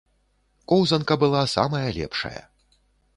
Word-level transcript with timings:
Коўзанка 0.71 1.17
была 1.23 1.43
самая 1.55 1.83
лепшая. 1.99 2.41